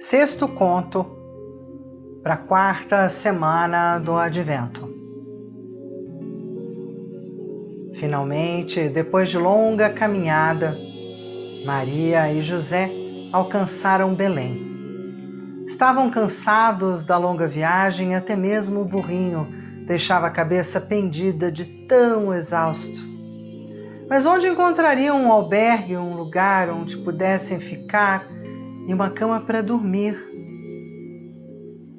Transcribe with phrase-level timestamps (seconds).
[0.00, 1.04] Sexto conto
[2.22, 4.88] para a quarta semana do Advento.
[7.94, 10.78] Finalmente, depois de longa caminhada,
[11.66, 12.92] Maria e José
[13.32, 15.64] alcançaram Belém.
[15.66, 19.48] Estavam cansados da longa viagem, até mesmo o burrinho
[19.84, 23.00] deixava a cabeça pendida de tão exausto.
[24.08, 28.38] Mas onde encontrariam um albergue, um lugar onde pudessem ficar?
[28.88, 30.16] E uma cama para dormir.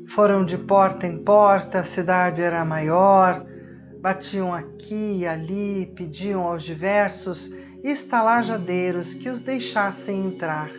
[0.08, 3.46] Foram de porta em porta, a cidade era maior,
[4.02, 10.72] batiam aqui e ali, pediam aos diversos estalajadeiros que os deixassem entrar,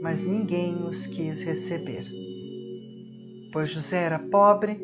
[0.00, 2.06] mas ninguém os quis receber.
[3.52, 4.80] Pois José era pobre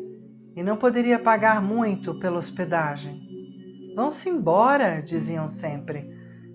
[0.57, 3.93] e não poderia pagar muito pela hospedagem.
[3.95, 6.05] Vão-se embora, diziam sempre.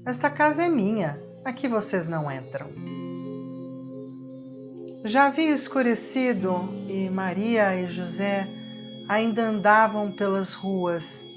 [0.04, 3.01] Esta casa é minha, aqui vocês não entram.
[5.04, 8.48] Já havia escurecido e Maria e José
[9.08, 11.28] ainda andavam pelas ruas.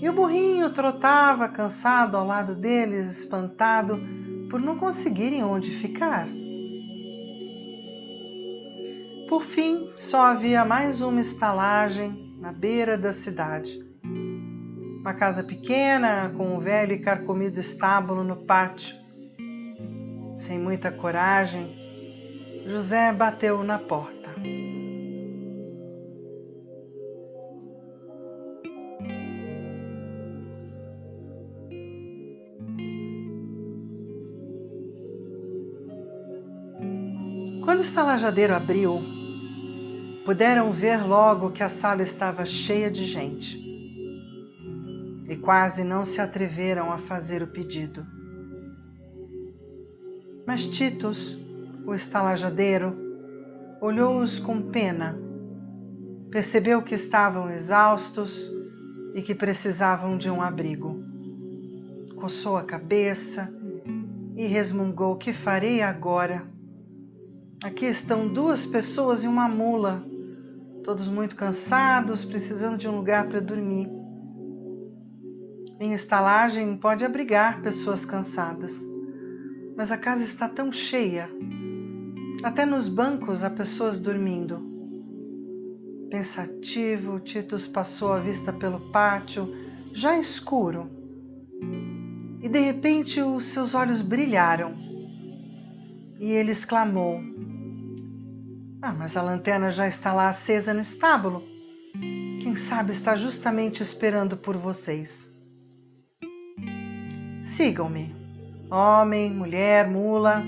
[0.00, 4.00] E o burrinho trotava cansado ao lado deles, espantado
[4.48, 6.26] por não conseguirem onde ficar.
[9.28, 13.84] Por fim, só havia mais uma estalagem na beira da cidade.
[14.02, 18.96] Uma casa pequena, com um velho e carcomido estábulo no pátio.
[20.36, 21.81] Sem muita coragem,
[22.66, 24.30] José bateu na porta.
[37.64, 39.00] Quando o estalajadeiro abriu,
[40.24, 43.58] puderam ver logo que a sala estava cheia de gente
[45.28, 48.06] e quase não se atreveram a fazer o pedido.
[50.46, 51.38] Mas Titus,
[51.86, 52.96] o estalajadeiro,
[53.80, 55.18] olhou-os com pena,
[56.30, 58.50] percebeu que estavam exaustos
[59.14, 61.02] e que precisavam de um abrigo.
[62.16, 63.52] Coçou a cabeça
[64.36, 66.46] e resmungou: Que farei agora?
[67.64, 70.04] Aqui estão duas pessoas e uma mula,
[70.84, 73.88] todos muito cansados, precisando de um lugar para dormir.
[75.78, 78.84] Minha estalagem pode abrigar pessoas cansadas,
[79.76, 81.28] mas a casa está tão cheia
[82.42, 84.60] até nos bancos há pessoas dormindo.
[86.10, 89.48] Pensativo, Titus passou a vista pelo pátio,
[89.92, 90.90] já escuro,
[92.42, 94.76] e de repente os seus olhos brilharam
[96.18, 97.20] e ele exclamou:
[98.82, 101.42] Ah, mas a lanterna já está lá acesa no estábulo.
[102.42, 105.32] Quem sabe está justamente esperando por vocês.
[107.44, 108.14] Sigam-me,
[108.70, 110.44] homem, mulher, mula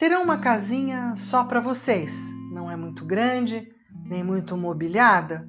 [0.00, 2.32] Terão uma casinha só para vocês.
[2.50, 3.70] Não é muito grande,
[4.06, 5.46] nem muito mobiliada,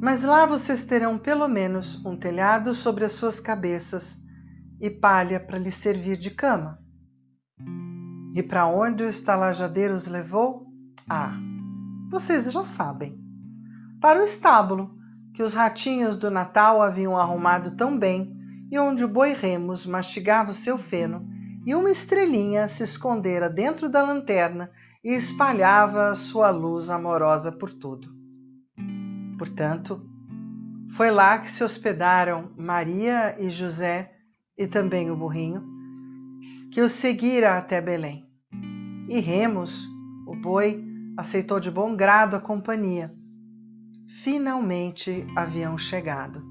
[0.00, 4.24] mas lá vocês terão pelo menos um telhado sobre as suas cabeças
[4.80, 6.78] e palha para lhes servir de cama.
[8.36, 10.68] E para onde o estalajadeiro os levou?
[11.10, 11.36] Ah,
[12.08, 13.18] vocês já sabem.
[14.00, 14.94] Para o estábulo,
[15.34, 18.32] que os ratinhos do Natal haviam arrumado tão bem
[18.70, 21.34] e onde o boi Remos mastigava o seu feno
[21.66, 24.70] e uma estrelinha se escondera dentro da lanterna
[25.02, 28.08] e espalhava sua luz amorosa por tudo.
[29.36, 30.08] Portanto,
[30.90, 34.12] foi lá que se hospedaram Maria e José
[34.56, 35.62] e também o burrinho,
[36.70, 38.24] que os seguira até Belém.
[39.08, 39.86] E Remos,
[40.26, 40.84] o boi,
[41.16, 43.12] aceitou de bom grado a companhia.
[44.22, 46.42] Finalmente haviam chegado.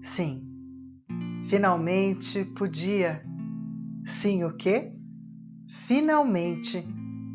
[0.00, 0.44] Sim,
[1.44, 3.24] finalmente podia
[4.04, 4.92] Sim, o quê?
[5.86, 6.84] Finalmente,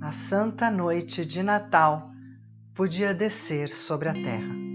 [0.01, 2.11] a santa noite de Natal
[2.75, 4.66] podia descer sobre a terra.